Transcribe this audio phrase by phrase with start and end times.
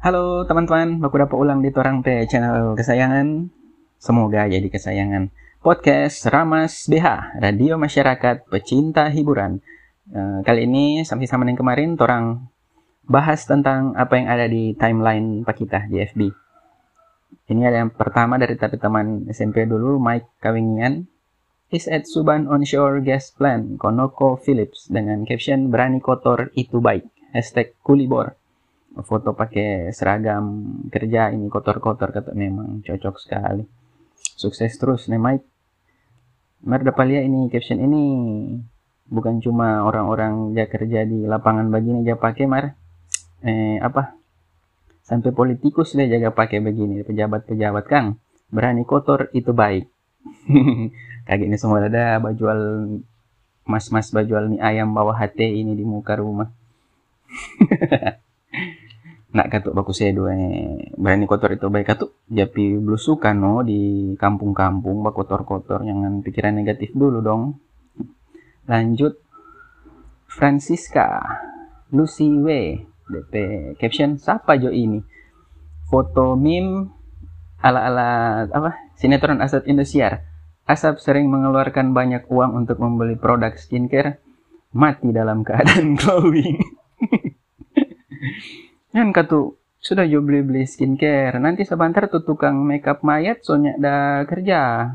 [0.00, 3.52] Halo teman-teman, baku dapat ulang di Torang P channel kesayangan.
[4.00, 5.28] Semoga jadi kesayangan
[5.60, 9.60] podcast Ramas BH, Radio Masyarakat Pecinta Hiburan.
[10.08, 12.48] Uh, kali ini sampai sama dengan kemarin, Torang
[13.04, 16.20] bahas tentang apa yang ada di timeline Pak kita di FB.
[17.52, 21.04] Ini ada yang pertama dari tapi teman SMP dulu, Mike Kawingian.
[21.70, 27.06] Is at Suban Onshore Gas Plant, Konoko Philips, dengan caption berani kotor itu baik.
[27.30, 28.34] Hashtag kulibor.
[29.06, 33.62] Foto pakai seragam kerja ini kotor-kotor kata memang cocok sekali.
[34.18, 35.46] Sukses terus nih Mike.
[36.66, 38.02] Mer dapat lihat ini caption ini
[39.06, 42.74] bukan cuma orang-orang dia kerja di lapangan begini dia pakai Mar.
[43.46, 44.18] Eh apa?
[45.06, 48.18] Sampai politikus dia jaga pakai begini pejabat-pejabat kang.
[48.50, 49.86] Berani kotor itu baik
[51.26, 52.58] kayak ini semua ada bajual
[53.64, 56.50] mas-mas bajual mie ayam bawah hati ini di muka rumah.
[59.30, 62.18] Nak katuk baku sedo eh berani kotor itu baik katuk.
[62.26, 65.86] Japi blusukan no di kampung-kampung bak kotor-kotor.
[65.86, 67.54] Jangan pikiran negatif dulu dong.
[68.66, 69.14] Lanjut.
[70.30, 71.26] Francisca
[71.90, 72.46] Lucy W.
[73.10, 73.34] DP
[73.74, 75.02] caption siapa jo ini?
[75.90, 76.99] Foto meme
[77.60, 80.24] ala-ala apa sinetron Asap Indosiar
[80.64, 84.20] Asap sering mengeluarkan banyak uang untuk membeli produk skincare
[84.72, 86.60] mati dalam keadaan glowing
[88.90, 91.40] Kan katu sudah jo beli-beli skincare.
[91.40, 93.96] Nanti sebentar tuh tukang makeup mayat soalnya ada
[94.28, 94.92] kerja.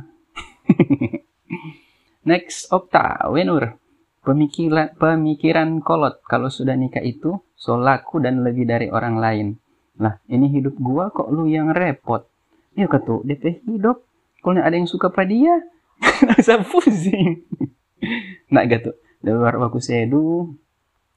[2.30, 3.82] Next, Opta, Wenur.
[4.26, 9.48] Pemikiran, pemikiran kolot kalau sudah nikah itu so laku dan lebih dari orang lain.
[10.02, 12.26] Lah, ini hidup gua kok lu yang repot.
[12.76, 14.04] Ya katu, DP hidup.
[14.44, 15.64] Kalau ada yang suka pada dia,
[16.30, 17.42] rasa pusing.
[18.52, 18.94] nah, gitu.
[19.26, 20.54] Luar aku sedu,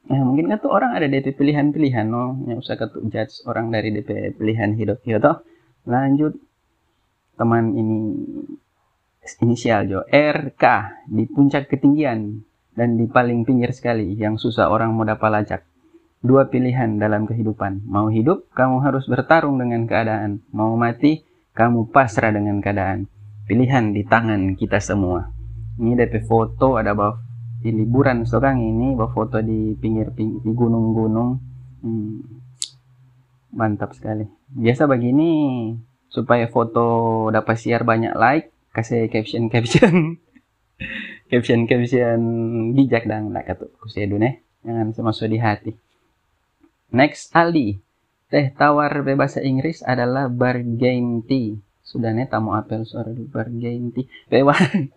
[0.09, 2.41] Nah, mungkin tuh orang ada DP pilihan-pilihan, no?
[2.49, 5.45] Yang usah ketuk judge orang dari DP pilihan hidup, ya toh.
[5.85, 6.33] Lanjut,
[7.37, 8.17] teman ini
[9.45, 10.65] inisial Jo, RK
[11.13, 12.41] di puncak ketinggian
[12.73, 15.63] dan di paling pinggir sekali, yang susah orang mau dapat lacak.
[16.25, 17.85] Dua pilihan dalam kehidupan.
[17.85, 20.41] Mau hidup, kamu harus bertarung dengan keadaan.
[20.57, 21.21] Mau mati,
[21.59, 23.11] kamu pasrah dengan keadaan.
[23.51, 25.27] Pilihan di tangan kita semua.
[25.83, 27.19] Ini DP foto ada bawah
[27.59, 28.23] di liburan.
[28.23, 31.31] Sekarang ini bawa foto di pinggir, pinggir di gunung-gunung.
[31.83, 32.23] Hmm,
[33.51, 34.23] mantap sekali.
[34.55, 35.75] Biasa begini
[36.07, 39.95] supaya foto dapat share banyak like kasih caption caption.
[41.29, 42.21] Caption caption
[42.73, 45.77] bijak dan nak kata kusedu nih jangan semasuk di hati.
[46.89, 47.77] Next Aldi
[48.29, 51.25] teh tawar berbahasa Inggris adalah bargain
[51.89, 54.05] sudah nih tamu apel suara bargain tea.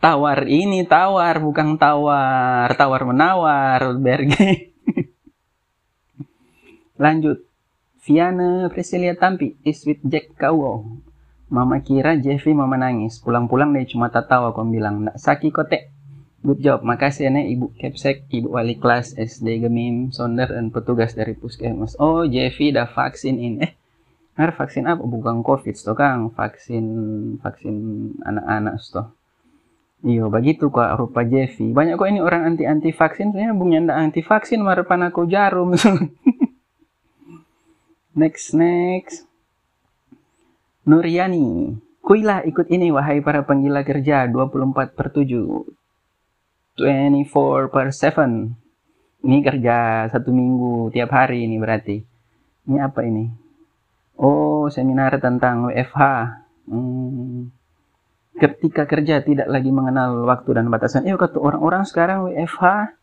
[0.00, 2.72] Tawar ini tawar bukan tawar.
[2.78, 4.72] Tawar menawar berge
[7.02, 7.44] lanjut.
[8.00, 10.88] Viana Priscilia Tampi is with Jack Kawo.
[11.52, 13.20] Mama kira Jeffy mama nangis.
[13.20, 15.92] Pulang-pulang dia cuma tawa kau bilang nak saki kote
[16.40, 21.36] good job makasih ya ibu Kepsek ibu wali kelas SD Gemim Sonder dan petugas dari
[21.36, 23.72] puskesmas oh Jeffy dah vaksin ini eh
[24.40, 25.04] Har vaksin apa?
[25.04, 26.32] Bukan COVID, toh kang.
[26.32, 26.84] Vaksin,
[27.44, 27.76] vaksin
[28.24, 29.12] anak-anak, toh.
[30.00, 31.76] Iya, begitu kok rupa Jeffy.
[31.76, 35.76] Banyak kok ini orang anti-anti vaksin, sebenarnya bung nyanda anti vaksin marepan aku jarum.
[38.20, 39.28] next, next.
[40.88, 41.76] Nuriani.
[42.00, 45.79] Kuilah ikut ini wahai para penggila kerja 24 per 7.
[46.80, 48.56] 24 per 7.
[49.20, 52.00] Ini kerja satu minggu tiap hari ini berarti.
[52.64, 53.28] Ini apa ini?
[54.16, 56.00] Oh, seminar tentang WFH.
[56.72, 57.60] Hmm
[58.40, 61.04] ketika kerja tidak lagi mengenal waktu dan batasan.
[61.04, 62.96] Eh kata orang-orang sekarang WFH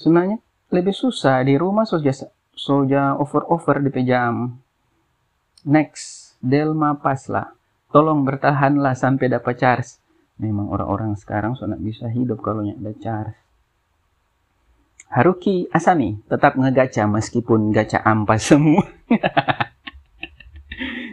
[0.00, 0.40] sebenarnya
[0.72, 4.56] lebih susah di rumah soja soja over-over di pejam.
[5.68, 7.52] Next, Delma Pasla.
[7.92, 10.00] Tolong bertahanlah sampai dapat charge.
[10.42, 13.38] Memang orang-orang sekarang sudah bisa hidup kalau ada charge.
[15.12, 18.82] Haruki Asami tetap ngegaca meskipun gacha ampas semua.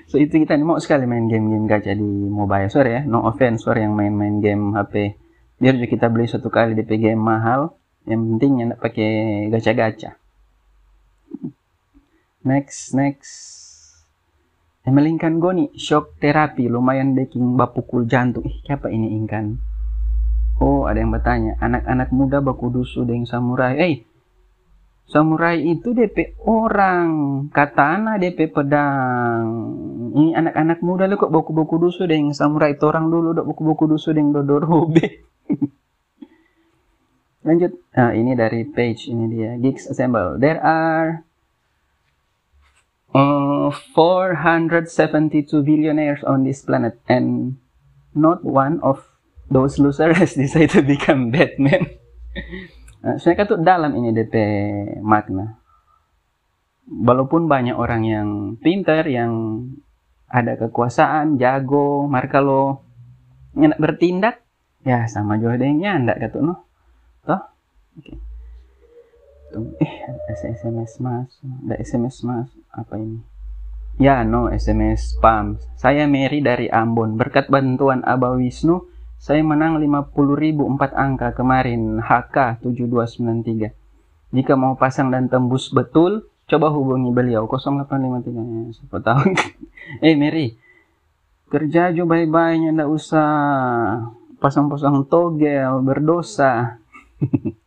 [0.10, 2.72] So itu kita mau sekali main game-game gacha di mobile.
[2.74, 5.14] Sorry ya, no offense sorry yang main-main game HP.
[5.62, 7.78] Biar juga kita beli satu kali di game mahal.
[8.10, 9.12] Yang penting yang pakai
[9.54, 10.18] gacha-gacha.
[12.42, 13.59] Next, next.
[14.90, 18.50] Emelingkan Goni, shock terapi lumayan baking bapukul jantung.
[18.50, 19.62] Ih, siapa ini ingkan?
[20.58, 23.78] Oh, ada yang bertanya, anak-anak muda baku dusu dengan samurai.
[23.78, 24.10] Eh,
[25.10, 27.10] Samurai itu DP orang,
[27.50, 29.74] katana DP pedang.
[30.14, 34.14] Ini anak-anak muda lu kok buku-buku dusu deng samurai itu orang dulu dok buku-buku dusu
[34.14, 35.26] deng dodorobe.
[37.50, 37.74] Lanjut.
[37.98, 39.58] Nah, ini dari page ini dia.
[39.58, 40.38] Geeks Assemble.
[40.38, 41.26] There are
[43.14, 47.58] uh, 472 billionaires on this planet and
[48.14, 49.06] not one of
[49.50, 51.90] those losers has decided to become Batman.
[53.04, 54.36] nah, sebenarnya tuh dalam ini DP
[55.02, 55.58] makna.
[56.90, 59.62] Walaupun banyak orang yang pinter, yang
[60.26, 62.82] ada kekuasaan, jago, mereka lo
[63.54, 64.42] bertindak,
[64.88, 66.56] ya sama juga dengan ndak kata no
[67.28, 67.42] toh
[68.00, 68.16] okay.
[69.56, 71.32] Eh ada sms mas
[71.66, 73.20] ada sms mas apa ini?
[74.00, 75.60] Ya no sms spam.
[75.76, 77.20] Saya Mary dari Ambon.
[77.20, 78.88] Berkat bantuan Abah Wisnu
[79.20, 80.16] saya menang 50.000
[80.56, 82.00] empat angka kemarin.
[82.00, 83.76] HK 7293
[84.30, 87.50] jika mau pasang dan tembus betul coba hubungi beliau.
[87.50, 89.24] 0853 ya, siapa tahu.
[90.06, 90.56] Eh Mary.
[91.50, 93.28] Kerja aja baik-baiknya ndak usah
[94.40, 96.80] pasang-pasang togel berdosa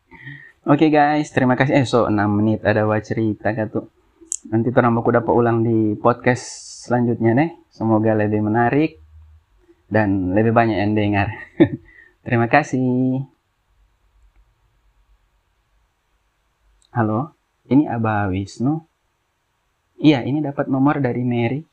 [0.62, 1.82] Oke okay guys, terima kasih.
[1.82, 3.90] Eh, so 6 menit ada wa cerita tuh.
[4.46, 6.46] Nanti terang aku dapat ulang di podcast
[6.86, 7.50] selanjutnya nih.
[7.66, 9.02] Semoga lebih menarik
[9.90, 11.34] dan lebih banyak yang dengar.
[12.22, 13.26] terima kasih.
[16.94, 17.34] Halo,
[17.66, 18.86] ini Abah Wisnu.
[19.98, 21.66] Iya, ini dapat nomor dari Mary.